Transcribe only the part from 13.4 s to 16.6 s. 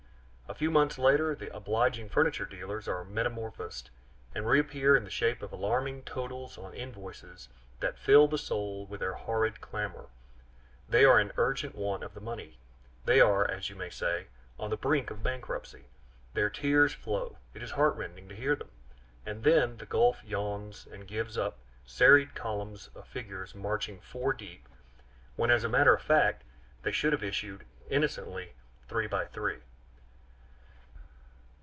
as you may say, on the brink of bankruptcy, their